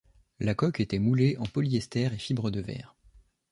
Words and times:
La 0.39 0.55
coque 0.55 0.79
était 0.79 0.97
moulée 0.97 1.37
en 1.37 1.43
polyester 1.45 2.01
et 2.11 2.17
fibre 2.17 2.49
de 2.49 2.59
verre. 2.59 2.95